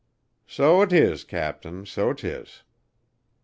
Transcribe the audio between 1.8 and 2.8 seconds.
so 'tis."